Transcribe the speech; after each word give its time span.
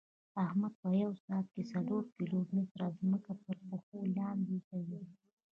احمد 0.45 0.73
په 0.81 0.87
یوه 1.01 1.15
ساعت 1.25 1.47
کې 1.53 1.63
څلور 1.71 2.03
کیلو 2.15 2.39
متېره 2.53 2.87
ځمکه 2.99 3.31
ترپښو 3.43 3.97
لاندې 4.17 4.57
کوي. 4.69 5.01